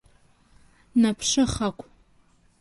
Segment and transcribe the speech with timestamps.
[1.01, 1.83] Наԥшыхақә…